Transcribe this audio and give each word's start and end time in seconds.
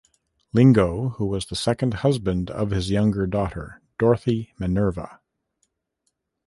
Lingo, 0.51 1.09
who 1.09 1.27
was 1.27 1.45
the 1.45 1.55
second 1.55 1.93
husband 2.01 2.49
of 2.49 2.71
his 2.71 2.89
younger 2.89 3.27
daughter, 3.27 3.81
Dorothy 3.99 4.51
Minerva. 4.57 5.19